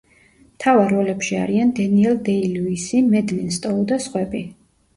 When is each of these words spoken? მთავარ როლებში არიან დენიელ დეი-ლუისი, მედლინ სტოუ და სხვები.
მთავარ 0.53 0.87
როლებში 0.93 1.37
არიან 1.41 1.75
დენიელ 1.81 2.19
დეი-ლუისი, 2.31 3.05
მედლინ 3.13 3.55
სტოუ 3.61 3.87
და 3.95 4.03
სხვები. 4.11 4.47